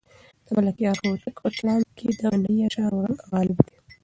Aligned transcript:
د 0.45 0.47
ملکیار 0.55 0.97
هوتک 1.03 1.35
په 1.43 1.49
کلام 1.57 1.81
کې 1.97 2.07
د 2.11 2.19
غنایي 2.31 2.61
اشعارو 2.67 2.99
رنګ 3.05 3.19
غالب 3.29 3.57
دی. 3.65 3.75